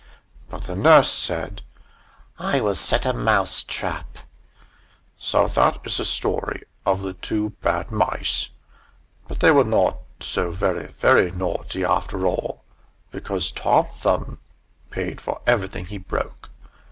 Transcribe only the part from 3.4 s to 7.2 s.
trap!" So that is the story of the